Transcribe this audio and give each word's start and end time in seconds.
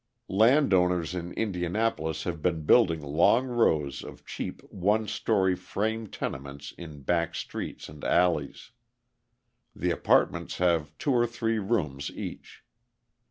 Landowners 0.33 1.13
in 1.13 1.31
Indianapolis 1.33 2.23
have 2.23 2.41
been 2.41 2.63
building 2.63 3.01
long 3.01 3.45
rows 3.45 4.03
of 4.03 4.25
cheap 4.25 4.63
one 4.71 5.07
story 5.07 5.55
frame 5.55 6.07
tenements 6.07 6.71
in 6.71 7.01
back 7.03 7.35
streets 7.35 7.87
and 7.87 8.03
alleys. 8.03 8.71
The 9.75 9.91
apartments 9.91 10.57
have 10.57 10.97
two 10.97 11.11
or 11.11 11.27
three 11.27 11.59
rooms 11.59 12.09
each. 12.09 12.63